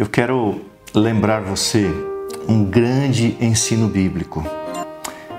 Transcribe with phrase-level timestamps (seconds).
[0.00, 0.62] Eu quero
[0.94, 1.86] lembrar você
[2.48, 4.42] um grande ensino bíblico,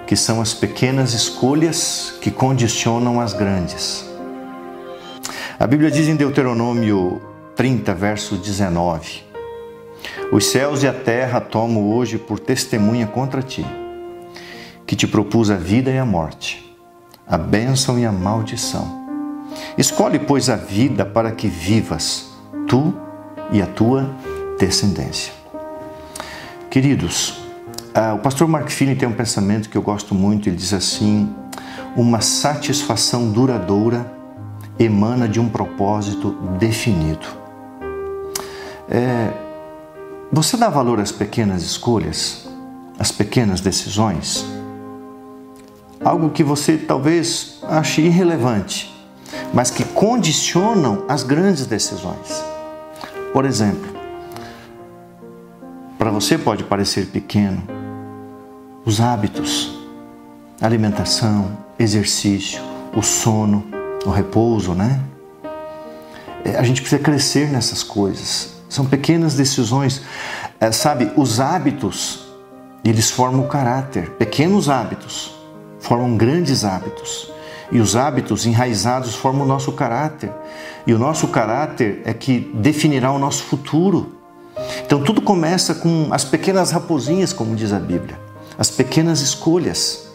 [0.06, 4.08] que são as pequenas escolhas que condicionam as grandes.
[5.60, 7.20] A Bíblia diz em Deuteronômio
[7.56, 9.24] 30, verso 19:
[10.32, 13.66] Os céus e a terra tomo hoje por testemunha contra ti,
[14.86, 16.78] que te propus a vida e a morte,
[17.26, 18.86] a bênção e a maldição.
[19.76, 22.30] Escolhe, pois, a vida para que vivas,
[22.68, 22.94] tu
[23.52, 24.08] e a tua
[24.66, 25.34] descendência.
[26.70, 27.42] Queridos,
[27.96, 30.48] uh, o pastor Mark Feeling tem um pensamento que eu gosto muito.
[30.48, 31.34] Ele diz assim:
[31.96, 34.06] uma satisfação duradoura
[34.78, 37.26] emana de um propósito definido.
[38.90, 39.32] É,
[40.32, 42.48] você dá valor às pequenas escolhas,
[43.00, 44.46] às pequenas decisões?
[46.04, 48.94] Algo que você talvez ache irrelevante,
[49.54, 52.44] mas que condicionam as grandes decisões.
[53.34, 54.01] Por exemplo,
[56.02, 57.62] para você pode parecer pequeno,
[58.84, 59.80] os hábitos,
[60.60, 62.60] alimentação, exercício,
[62.98, 63.64] o sono,
[64.04, 65.00] o repouso, né?
[66.44, 68.56] É, a gente precisa crescer nessas coisas.
[68.68, 70.02] São pequenas decisões.
[70.60, 72.32] É, sabe, os hábitos,
[72.84, 74.10] eles formam o caráter.
[74.14, 75.36] Pequenos hábitos
[75.80, 77.32] formam grandes hábitos.
[77.72, 80.32] E os hábitos enraizados formam o nosso caráter.
[80.88, 84.20] E o nosso caráter é que definirá o nosso futuro.
[84.92, 88.20] Então tudo começa com as pequenas raposinhas, como diz a Bíblia,
[88.58, 90.10] as pequenas escolhas.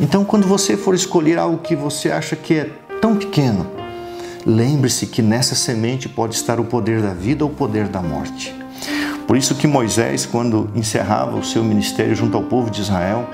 [0.00, 3.68] Então quando você for escolher algo que você acha que é tão pequeno,
[4.44, 8.52] lembre-se que nessa semente pode estar o poder da vida ou o poder da morte.
[9.28, 13.30] Por isso que Moisés, quando encerrava o seu ministério junto ao povo de Israel,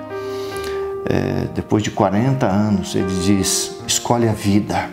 [1.09, 4.91] é, depois de 40 anos, ele diz: escolhe a vida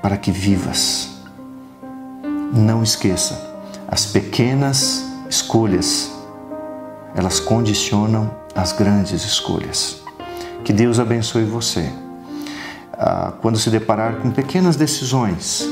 [0.00, 1.10] para que vivas.
[2.52, 3.53] Não esqueça,
[3.94, 6.10] as pequenas escolhas,
[7.14, 10.02] elas condicionam as grandes escolhas.
[10.64, 11.88] Que Deus abençoe você.
[12.94, 15.64] Ah, quando se deparar com pequenas decisões,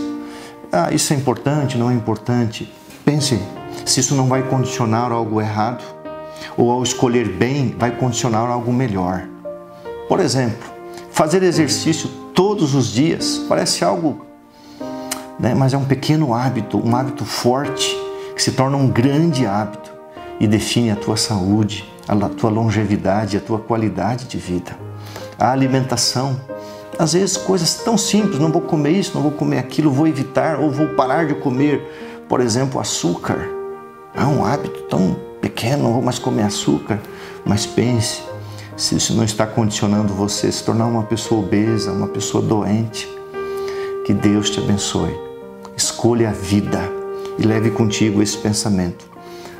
[0.70, 2.72] ah, isso é importante, não é importante,
[3.04, 3.40] pense
[3.84, 5.82] se isso não vai condicionar algo errado
[6.56, 9.26] ou ao escolher bem vai condicionar algo melhor.
[10.08, 10.70] Por exemplo,
[11.10, 14.24] fazer exercício todos os dias parece algo,
[15.40, 19.92] né, mas é um pequeno hábito, um hábito forte que se torna um grande hábito
[20.40, 24.76] e define a tua saúde, a tua longevidade, a tua qualidade de vida.
[25.38, 26.40] A alimentação,
[26.98, 30.58] às vezes coisas tão simples, não vou comer isso, não vou comer aquilo, vou evitar
[30.58, 31.80] ou vou parar de comer,
[32.28, 33.48] por exemplo, açúcar.
[34.14, 37.00] É um hábito tão pequeno, não vou mais comer açúcar,
[37.44, 38.22] mas pense
[38.76, 43.08] se isso não está condicionando você a se tornar uma pessoa obesa, uma pessoa doente.
[44.04, 45.14] Que Deus te abençoe.
[45.76, 47.01] Escolha a vida
[47.42, 49.10] e leve contigo esse pensamento.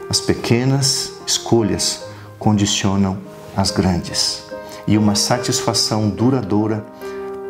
[0.09, 2.05] As pequenas escolhas
[2.39, 3.19] condicionam
[3.57, 4.45] as grandes.
[4.87, 6.85] E uma satisfação duradoura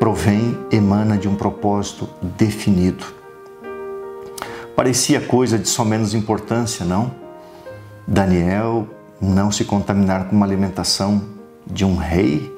[0.01, 3.05] provém, emana de um propósito definido.
[4.75, 7.13] Parecia coisa de só menos importância, não?
[8.07, 8.89] Daniel
[9.21, 11.23] não se contaminar com uma alimentação
[11.67, 12.51] de um rei?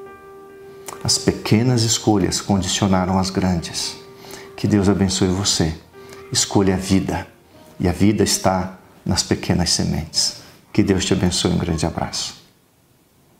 [1.03, 3.97] As pequenas escolhas condicionaram as grandes.
[4.55, 5.75] Que Deus abençoe você.
[6.31, 7.34] Escolha a vida.
[7.79, 10.37] E a vida está nas pequenas sementes.
[10.71, 11.51] Que Deus te abençoe.
[11.51, 12.44] Um grande abraço.